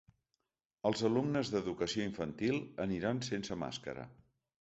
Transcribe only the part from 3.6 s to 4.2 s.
màscara.